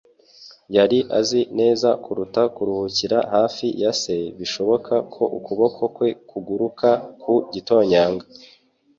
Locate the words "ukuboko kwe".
5.37-6.09